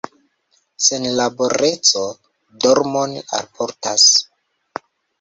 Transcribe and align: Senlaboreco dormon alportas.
Senlaboreco 0.85 2.03
dormon 2.65 3.17
alportas. 3.41 4.11